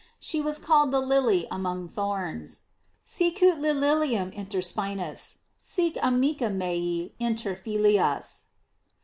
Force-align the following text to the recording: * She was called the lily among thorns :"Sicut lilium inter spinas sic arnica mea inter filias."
* 0.15 0.19
She 0.29 0.41
was 0.41 0.57
called 0.57 0.89
the 0.89 0.99
lily 0.99 1.45
among 1.51 1.87
thorns 1.87 2.61
:"Sicut 3.05 3.59
lilium 3.59 4.31
inter 4.33 4.57
spinas 4.61 5.41
sic 5.59 5.95
arnica 6.01 6.49
mea 6.49 7.13
inter 7.19 7.55
filias." 7.55 8.45